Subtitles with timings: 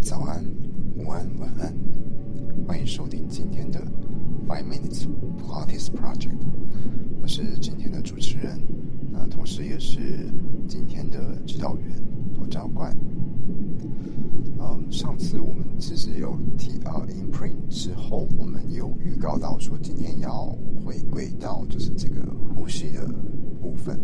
[0.00, 0.42] 早安、
[0.96, 1.74] 午安、晚安，
[2.66, 3.80] 欢迎收听今天的
[4.46, 5.06] Five Minutes
[5.38, 6.38] Pilates Project。
[7.20, 8.60] 我是今天的主持人，
[9.10, 10.30] 那同时也是
[10.66, 11.96] 今天的指导员
[12.36, 12.96] 罗昭冠。
[14.60, 22.20] 嗯，上次我们其实有提到，Imprint 之后，我们有预告到说今天要回归到就是这个
[22.54, 23.06] 呼吸的
[23.60, 23.98] 部分。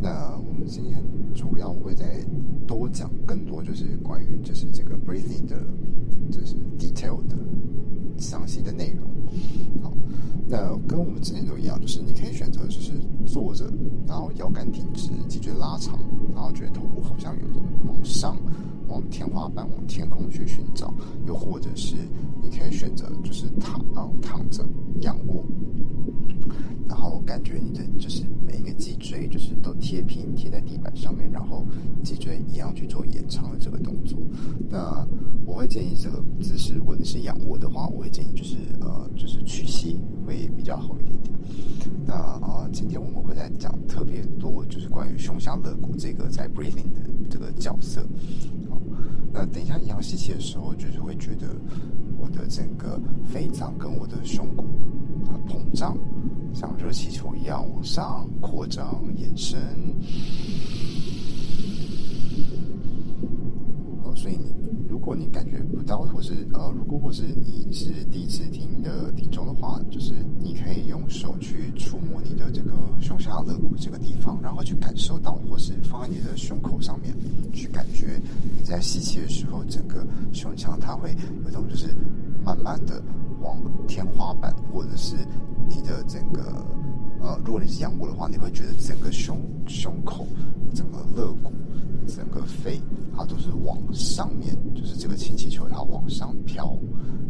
[0.00, 1.02] 那我们今天
[1.34, 2.04] 主要会再
[2.66, 5.56] 多讲更多，就是关于就是这个 breathing 的，
[6.30, 7.36] 就是 detail 的
[8.18, 9.06] 详细的内容。
[9.82, 9.92] 好，
[10.48, 12.92] 那跟我们之前都一样，就是你可以选择就是
[13.26, 13.70] 坐着，
[14.06, 15.98] 然后腰杆挺直，脊椎拉长，
[16.34, 18.36] 然后觉得头部好像有点往上。
[18.88, 20.90] 往天花板、往天空去寻找，
[21.26, 21.94] 又或者是
[22.42, 24.64] 你可以选择就是躺，然后躺着
[25.02, 25.44] 仰卧，
[26.88, 31.66] 然后感觉你的就是每一个脊椎就是都贴平贴在地板上面，然后
[32.08, 34.18] 脊椎一样去做延长的这个动作。
[34.70, 35.06] 那
[35.44, 41.38] 我会建议这个姿势，如果你是仰卧的话，我会建议就是呃就是屈膝会比较好一点点。
[42.06, 48.02] 那啊，今天我们会在讲特别多，就是关于胸下肋骨这个在 breathing 的这个角色。
[49.30, 51.54] 那等一下，一样吸气的时候，就是会觉得
[52.18, 52.98] 我的整个
[53.30, 54.64] 肺脏跟我的胸骨
[55.26, 55.96] 它膨胀，
[56.54, 59.58] 像热气球一样往上扩张、延伸。
[64.28, 64.54] 所以你
[64.86, 77.14] 如果你感觉不到，或是呃，如果或是你是第一次听的听众的话，就是你可以用手去触摸你的这个胸下肋骨这个地方，然后去感受到，或是放在你的胸口上面
[77.54, 78.20] 去感觉。
[78.42, 81.86] 你在吸气的时候，整个胸腔它会有一种就是
[82.44, 83.02] 慢慢的
[83.40, 85.16] 往天花板，或者是
[85.66, 86.66] 你的整个
[87.20, 90.26] 呃，如果你是仰卧的话，你会觉得整个胸胸口、
[90.74, 91.52] 整个肋骨、
[92.06, 92.80] 整个肺，
[93.16, 96.78] 它都是往上面，就是这个氢气球它往上飘。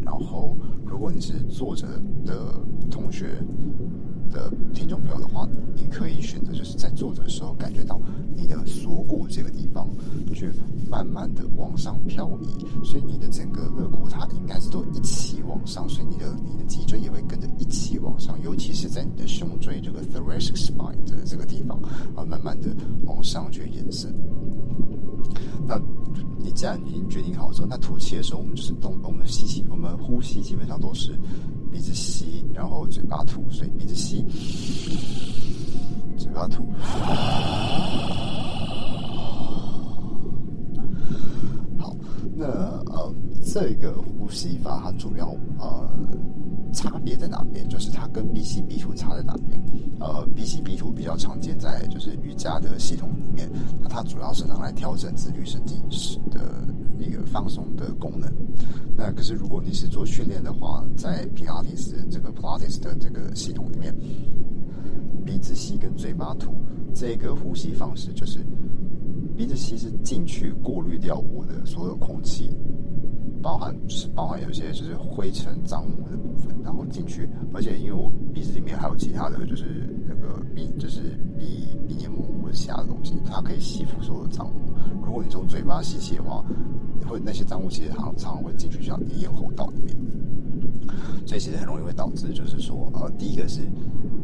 [0.05, 1.87] 然后，如果你是坐着
[2.25, 2.55] 的
[2.91, 3.43] 同学
[4.39, 8.01] 的听众朋友的话，你可以选择就是在坐着的时候感觉到
[8.37, 9.89] 你的锁骨这个地方
[10.33, 10.51] 去。
[10.91, 12.49] 慢慢的往上漂移，
[12.83, 21.79] 所以你的整个肋骨它应该是都一起往上，所以你的你的脊椎也会跟着一起往上，尤其是在你的胸椎这个 thoracic spine 的这个地方
[22.17, 22.75] 啊，慢慢的
[23.05, 24.11] 往上去延伸。
[25.67, 25.79] 那
[26.39, 31.13] 你既然已经决定好之后，那吐气的时候，我们就是动，我们吸气，我们呼吸基本上都是
[31.71, 34.25] 鼻子吸，然后嘴巴吐，所以鼻子吸，
[36.17, 36.67] 嘴巴吐。
[41.79, 41.97] 好
[42.35, 43.15] 那呃，
[43.45, 45.27] 这个呼吸法它主要
[45.59, 45.89] 呃
[46.73, 47.69] 差别在哪边？
[47.69, 49.61] 就是它跟 B C B 图差在哪边？
[50.01, 53.51] 呃，B C B 图比较常见在就是瑜伽的系统里面，
[53.81, 55.79] 那它主要是拿来调整自律神经
[56.31, 56.41] 的
[57.05, 58.33] 一个放松的功能。
[58.97, 63.95] 那可是如果你是做训练的话，在 Pilates 这个 Pilates 的这个系统里面，
[65.25, 66.53] 鼻子吸跟嘴巴吐
[66.95, 68.41] 这个呼吸方式就是。
[69.37, 72.51] 鼻子吸是进去过滤掉我的所有空气，
[73.41, 84.75] 包含是包含有些就是灰尘脏污的部分，然后进去，而且因为我鼻子里面还有其他的就是那个鼻就是鼻鼻黏膜或者其他的东西，它可以吸附所有脏污。
[85.05, 86.45] 如果你从嘴巴吸气的话，
[87.09, 89.97] 会那些脏物其实常常会进去像你咽喉道里面，
[91.27, 93.61] 所以其实很容易会导致就是说呃第一个是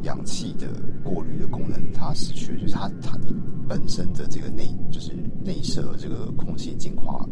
[0.03, 0.69] 氧气的
[1.03, 3.35] 过滤的功能它失去了，就是它它你。
[3.67, 7.27] 本身的这个内就是内摄这个空气净化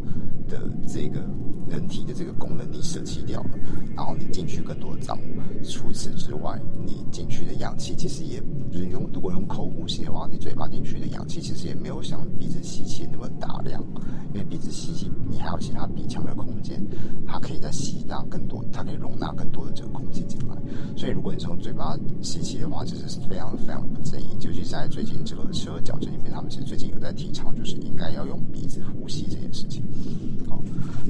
[0.49, 1.21] 的这个
[1.69, 3.51] 人体的这个功能你舍弃掉了，
[3.95, 5.63] 然后你进去更多的脏物。
[5.63, 13.85] 除此之外，你进去的氧气其实也就是用如果用口呼吸的话，你嘴巴进去的氧气其实也没有像鼻子吸气那么大量，
[14.33, 16.83] 因为鼻子吸气你还有其他鼻腔的空间，
[17.27, 20.57] 它可以再吸纳更多，它可以容纳更多的这个空气进来。
[20.97, 26.13] 所以如果你从嘴巴吸气的话，其实是非常非常不建议，尤其在最近这个适合矫正。
[26.33, 29.83] 他们其实最近有在提倡，就是应该要用鼻子呼吸这件事情。
[30.49, 30.59] 好，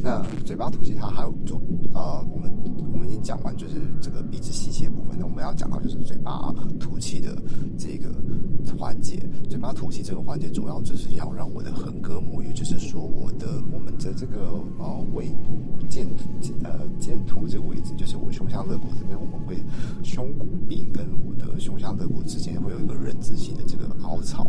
[0.03, 1.63] 那嘴巴吐气它还有做
[1.95, 2.53] 呃，我们
[2.93, 7.41] 我们已经讲完就是这个鼻子吸气的部分，那我们要讲到就是嘴巴吐气的
[7.79, 8.11] 这个
[8.77, 9.17] 环节。
[9.49, 15.29] 嘴巴吐气这个环节主要就是要让我的横膈膜，也就是说我的我们的这个呃尾
[15.89, 16.05] 剑
[16.65, 19.57] 呃剑突这个位置，就是我胸下肋骨这边，我们会
[20.03, 24.45] 胸骨柄跟我的胸下肋骨之间会有一个人字形的这个凹槽。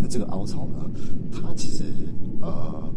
[0.00, 0.90] 那这个凹槽呢，
[1.30, 1.84] 它其实
[2.42, 2.92] 呃，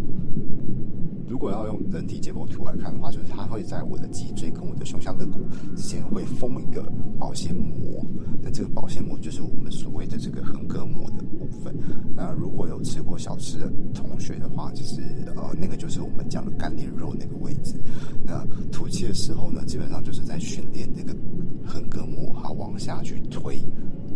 [1.28, 5.40] 如果要用人体解剖图来看的话，就是它会在我的脊椎跟我的胸腔肋骨
[5.76, 6.82] 之间会封一个
[7.20, 8.04] 保鲜膜，
[8.42, 11.76] 那这个保鲜膜就是我们所谓的这个横膈膜的部分。
[12.16, 15.02] 那如果有吃过小吃的同学的话，就是
[15.36, 17.76] 呃那个就是我们讲的干连肉那个位置。
[18.26, 21.14] 那吐气的时候呢，基本上就是在训练那个
[21.66, 23.62] 横膈膜，好往下去推。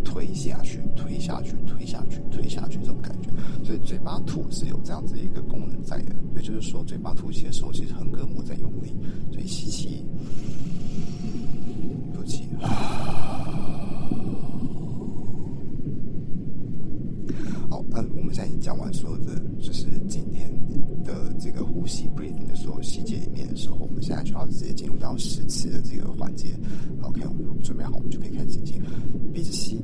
[0.04, 3.30] 推下去，推下去，推下去，推下去，这种感觉。
[3.64, 8.94] 所以嘴巴吐是有这样子一个功能在的，也就是说，嘴巴吐气的时候，其实横膈膜在用力。
[9.32, 10.06] 所以吸气，
[12.14, 12.44] 吐气。
[17.70, 20.52] 好，那我们现在已经讲完所有的，就是今天
[21.04, 26.56] 的这个呼吸 breathing 的所有细节里面的时候，我们现在就要直接进入到十次的这个环节。
[27.02, 28.82] OK，我们准备好，我们就可以开始进行。
[29.34, 29.80] 鼻子吸，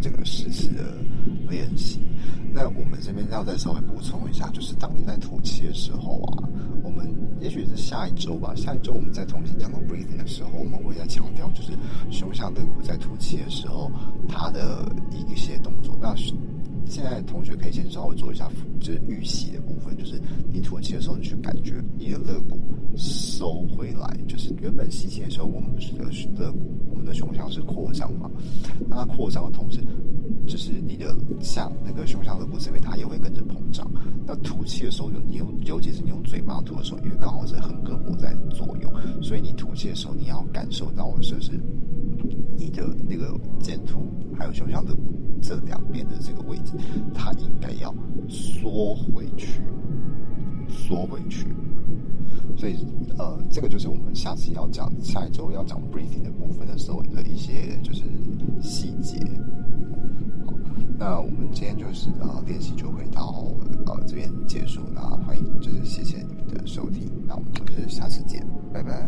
[0.00, 0.94] 这个时期的
[1.48, 2.00] 练习，
[2.52, 6.48] 那我们这边要再稍微补充一下，就是当你在吐气的时候啊，
[6.82, 7.06] 我们
[7.40, 11.72] 也许是下一周吧，下一周我们再重新讲到 breathing 的时候，我们会再强调，就是
[12.10, 13.90] 胸腔肋骨在吐气的时候，
[14.28, 14.90] 它的
[15.28, 15.96] 一些动作。
[16.00, 16.14] 那
[16.88, 18.48] 现在同学可以先稍微做一下，
[18.80, 20.20] 就是预习的部分，就是
[20.52, 22.58] 你吐气的时候，你去感觉你的肋骨
[22.96, 25.92] 收回来，就是原本吸气的时候，我们不是
[26.28, 26.52] 的，
[26.90, 28.30] 我们的胸腔是扩张嘛，
[28.88, 29.80] 那它扩张的同时。
[30.44, 33.90] 就是你的像那个胸腔的骨这边，它也会跟着膨胀。
[34.24, 41.60] 那吐气的时候，你用尤其是你用嘴巴吐的时候，因为刚好是横膈膜在作用，所以你吐气的时候，你要感受到的是
[42.56, 44.06] 你的那个剑突
[44.38, 44.96] 还有胸腔的
[45.42, 46.74] 这两边的这个位置，
[47.12, 47.92] 它应该要
[48.28, 49.60] 缩回去，
[50.68, 51.46] 缩回去。
[52.56, 52.76] 所以
[53.18, 58.04] 呃，这个就是我们下次要讲下一周要讲 breathing 的部分的时候的一些就是
[58.62, 59.18] 细节。
[60.98, 69.06] 那我们今天就是呃练习就会到呃这边结束，那欢迎就是谢谢你们的收听，那我们就是下次见，拜拜。